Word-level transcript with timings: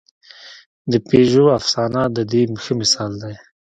د 0.91 0.93
پېژو 1.07 1.45
افسانه 1.59 2.01
د 2.15 2.17
دې 2.31 2.41
ښه 2.63 2.73
مثال 2.81 3.11
دی. 3.23 3.33